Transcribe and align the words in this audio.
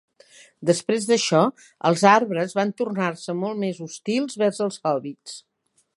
Després 0.69 1.05
d'això, 1.09 1.41
els 1.91 2.05
arbres 2.13 2.57
van 2.61 2.73
tornar-se 2.83 3.35
molt 3.45 3.63
més 3.65 3.83
hostils 3.87 4.41
vers 4.45 4.63
els 4.69 4.81
hòbbits. 4.93 5.41